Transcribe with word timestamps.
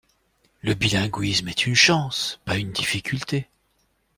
Le 0.63 0.73
bilinguisme 0.73 1.47
est 1.49 1.67
une 1.67 1.75
chance, 1.75 2.39
pas 2.43 2.57
une 2.57 2.71
difficulté. 2.71 3.47